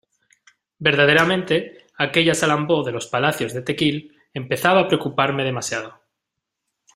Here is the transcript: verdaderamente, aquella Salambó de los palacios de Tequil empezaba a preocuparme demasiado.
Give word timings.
verdaderamente, 0.79 1.85
aquella 1.95 2.33
Salambó 2.33 2.81
de 2.83 2.91
los 2.91 3.05
palacios 3.05 3.53
de 3.53 3.61
Tequil 3.61 4.17
empezaba 4.33 4.79
a 4.81 4.87
preocuparme 4.87 5.43
demasiado. 5.43 6.01